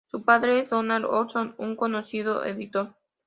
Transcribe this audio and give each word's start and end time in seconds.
Su 0.09 0.23
padre 0.25 0.57
es 0.61 0.71
Donald 0.71 1.05
Olson, 1.05 1.53
un 1.59 1.75
conocido 1.75 2.43
editor. 2.43 2.95